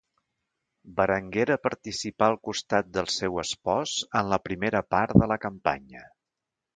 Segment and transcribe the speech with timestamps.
[0.99, 3.93] Berenguera participà al costat del seu espòs
[4.23, 6.03] en la primera part de la campanya.